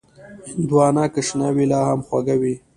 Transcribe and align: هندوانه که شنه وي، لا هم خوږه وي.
هندوانه 0.53 1.03
که 1.13 1.21
شنه 1.27 1.49
وي، 1.55 1.65
لا 1.71 1.79
هم 1.89 1.99
خوږه 2.07 2.35
وي. 2.41 2.55